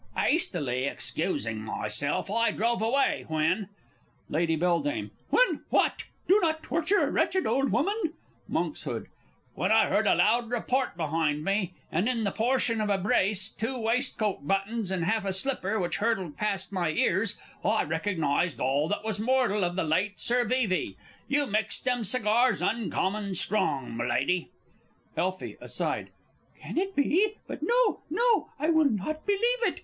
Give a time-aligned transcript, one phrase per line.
[0.17, 3.69] 'Astily excusing myself, I drove away, when
[4.31, 4.65] Lady B.
[4.65, 5.11] When
[5.69, 6.05] what?
[6.27, 8.13] Do not torture a wretched old woman!
[8.47, 8.87] Monks.
[9.53, 13.49] When I heard a loud report behind me, and, in the portion of a brace,
[13.49, 18.87] two waistcoat buttons, and half a slipper, which hurtled past my ears, I recognised all
[18.87, 20.97] that was mortal of the late Sir Vevey.
[21.27, 24.49] You mixed them cigars uncommon strong, m'Lady.
[25.15, 26.09] Elfie (aside).
[26.59, 27.35] Can it be?
[27.45, 28.49] But no, no.
[28.59, 29.79] I will not believe it.